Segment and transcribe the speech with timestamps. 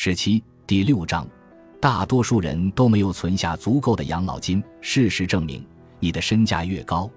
[0.00, 1.26] 十七第六章，
[1.80, 4.62] 大多数人都没有存下足够的养老金。
[4.80, 5.66] 事实证明，
[5.98, 7.10] 你的身价越高，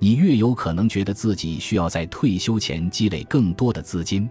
[0.00, 4.28] 你越有可能觉得自己需要在退休前积累更多的资金。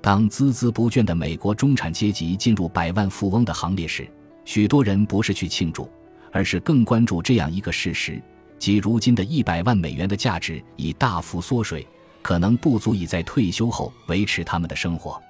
[0.00, 4.08] 当孜孜不倦的美国中产阶级进入百万富翁的行列时，
[4.44, 5.90] 许多人不是去庆祝，
[6.30, 8.22] 而是更关注这样一个事实：
[8.56, 11.84] 即如今的一百万美元的价值已大幅缩水，
[12.22, 15.20] 可能不足以在退休后维持他们的生活。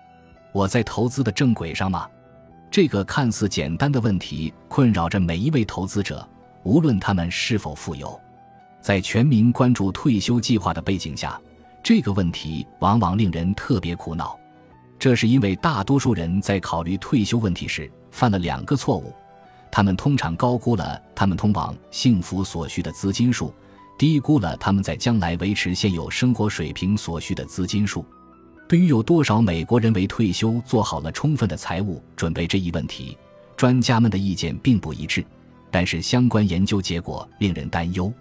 [0.52, 2.06] 我在投资的正轨上吗？
[2.70, 6.26] 这个看似简单的问题困扰着每一位投资者，
[6.62, 8.18] 无论他们是否富有。
[8.80, 11.40] 在全民关注退休计划的背景下，
[11.82, 14.38] 这个问题往往令人特别苦恼。
[14.98, 19.12] 这是因为大多数人在考虑退休问题时犯了两个错误：
[19.71, 23.52] 他们通常高估了他们通往幸福所需的资金数，
[23.98, 28.04] 低估了他们在将来维持现有生活水平所需的资金数。
[28.68, 33.16] 对于有多少美国人为退休做好了充分的财务准备这一问题，
[33.56, 35.25] 专家们的意见并不一致。
[35.70, 38.12] 但是相关研究结果令人担忧。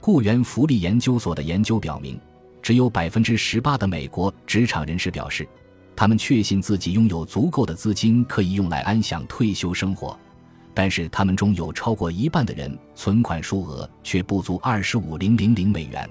[0.00, 2.18] 雇员福利研究所的研究表明，
[2.62, 5.46] 只有百分之十八的美国职场人士表示，
[5.94, 10.18] 他们确信自己拥有足够的资金可以用来安享退休生活。
[10.74, 16.08] 但是他们中有超过一半的人存款数额却不足二十五零零零美元。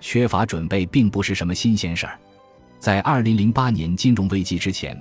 [0.00, 2.18] 缺乏准备并不是什么新鲜事儿。
[2.80, 4.98] 在2008年金融危机之前，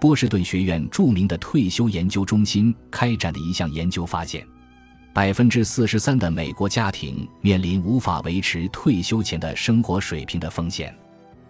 [0.00, 4.46] 波士顿学院著名的退休研究中心开展的一项研究发现，
[5.12, 10.96] 百分之四十三的美国家庭面临无法维持退休前的生活水平的风险。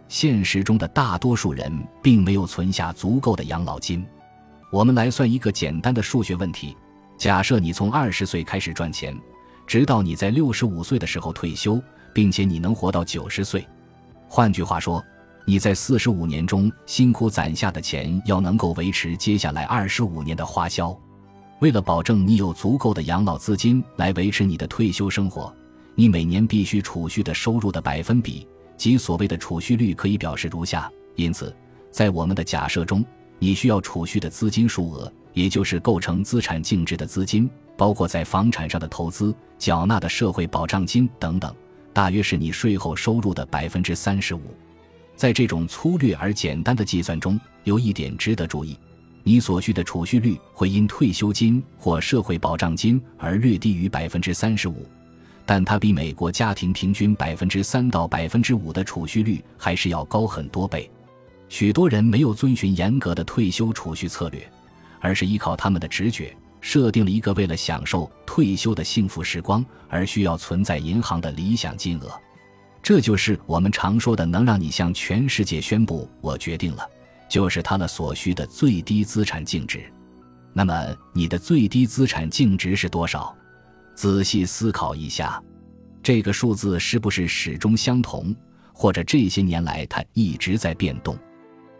[0.08, 1.70] 现实中的大多数人
[2.03, 4.03] 并没有存下足够的养老金。
[4.72, 6.75] 我们来算一个简单的数学问题：
[7.19, 9.14] 假设你从二十岁开始赚钱，
[9.66, 11.78] 直到你在六十五岁的时候退休，
[12.14, 13.66] 并且你能活到九十岁。
[14.27, 15.05] 换句话说，
[15.48, 20.94] 你在四十五年中辛苦攒下的钱，要能够维持接下来二十五年的花销。
[21.60, 25.50] 为了保证你有足够的养老资金来维持你的退休生活，
[25.94, 30.92] 你每年必须储蓄的收入的百分比，即所谓的储蓄率，可以表示如下。
[31.16, 31.56] 因此，
[31.91, 33.03] 在我们的假设中，
[33.38, 41.50] 你需要储蓄的资金数额，也就是构成资产净值的资金，包括在房产上的投资、缴纳的社会保障金等等，
[41.94, 44.41] 大约是你税后收入的百分之三十五。
[45.18, 48.78] 在这种粗略而简单的计算中，有一点值得注意：
[49.24, 54.86] 你所需的储蓄率会因退休金或社会保障金而略低于百分之三十五，
[55.44, 60.88] 但它比美国家庭平均百分之三到百分之五的储蓄率还是要高很多倍。
[61.48, 64.48] 许多人没有遵循严格的退休储蓄策略，
[65.00, 72.08] 而是依靠他们的直觉，设定了一个为了享受退休的幸福时光而需要存在银行的理想金额。
[72.83, 76.89] 这就是我们常说的能让你向全世界宣布“我决定了”，
[77.28, 79.83] 就是他了所需的最低资产净值。
[80.55, 83.37] 那么，你的最低资产净值是多少？
[83.94, 85.43] 仔细思考一下，
[86.03, 88.34] 这个数字是不是始终相同，
[88.72, 91.19] 或者这些年来它一直在变动，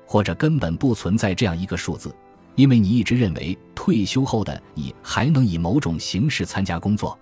[0.07, 2.15] 或者根本不存在这样一个数字，
[2.55, 7.19] 因为你一直认为退休后的你还能以某种形式参加工作。